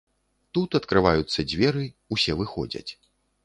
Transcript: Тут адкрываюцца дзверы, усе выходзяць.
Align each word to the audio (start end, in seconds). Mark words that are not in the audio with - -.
Тут 0.57 0.77
адкрываюцца 0.79 1.47
дзверы, 1.53 1.85
усе 2.17 2.31
выходзяць. 2.43 2.89